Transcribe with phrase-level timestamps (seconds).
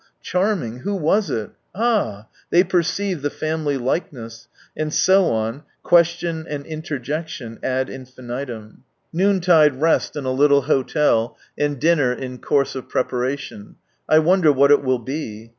[0.23, 0.79] Charming!
[0.79, 1.51] Who was it?
[1.75, 2.21] Ah!
[2.21, 4.47] H They perceived the family likeness!
[4.75, 8.69] And so on, question and interjection ad ^M infinitum.
[8.77, 8.79] H...
[9.13, 13.75] Noontide rest in a little hotel, and dinner in course of preparation.
[14.09, 15.49] I H wonder what it will be.